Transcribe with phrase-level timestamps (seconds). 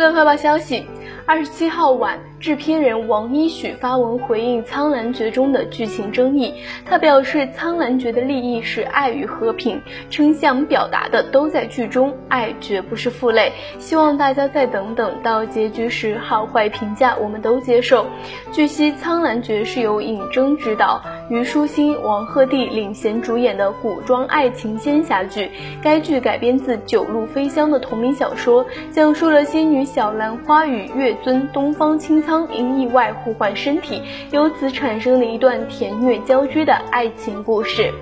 [0.00, 0.86] 娱乐快报消息。
[1.30, 6.52] 二十七号晚，制片人王一许发文回应《苍兰诀》中的剧情争议。
[6.84, 9.80] 他表示，《苍兰诀》的立意是爱与和平，
[10.10, 13.52] 称想表达的都在剧中，爱绝不是负累。
[13.78, 18.06] 希望大家再等等，到结局时好坏评价我们都接受。
[18.50, 25.48] 据悉，《苍兰诀》是由尹峥执导，虞书欣、王鹤棣领衔主演的古装爱情仙侠剧。
[25.80, 31.16] 该剧改编自《九路飞香》的同名小说，讲述了仙女小兰花与月。
[31.22, 37.92] 尊东方青苍因意外互换身体，由此产生了一段甜虐交织的爱情故事。